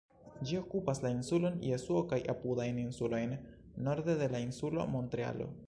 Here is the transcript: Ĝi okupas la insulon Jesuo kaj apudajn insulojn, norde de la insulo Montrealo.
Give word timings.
Ĝi 0.51 0.55
okupas 0.59 1.01
la 1.05 1.11
insulon 1.15 1.59
Jesuo 1.65 2.01
kaj 2.13 2.19
apudajn 2.35 2.81
insulojn, 2.85 3.37
norde 3.89 4.19
de 4.23 4.31
la 4.35 4.43
insulo 4.51 4.91
Montrealo. 4.97 5.51